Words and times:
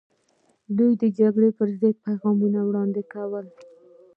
دوی 0.77 0.91
د 1.01 1.03
جګړې 1.19 1.49
پر 1.57 1.69
ضد 1.79 1.95
پیغامونه 2.05 2.59
وړاندې 2.63 3.01
کول. 3.13 3.45